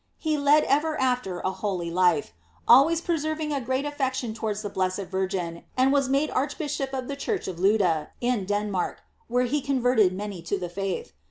He 0.17 0.35
led 0.35 0.63
ever 0.63 0.99
after 0.99 1.41
a 1.41 1.51
holy 1.51 1.91
life, 1.91 2.33
always 2.67 3.01
preserving 3.01 3.53
a 3.53 3.61
great 3.61 3.85
affection 3.85 4.33
towards 4.33 4.63
the 4.63 4.69
blessed 4.71 5.03
Virgin, 5.11 5.63
and 5.77 5.93
was 5.93 6.09
made 6.09 6.31
Archbishop 6.31 6.91
of 6.91 7.07
the 7.07 7.15
Church 7.15 7.47
of 7.47 7.59
Lude, 7.59 7.83
in 8.19 8.45
Denmark, 8.45 9.03
where 9.27 9.45
he 9.45 9.61
con 9.61 9.79
verted 9.79 10.11
many 10.13 10.41
to 10.41 10.57
the 10.57 10.69
faith. 10.69 11.13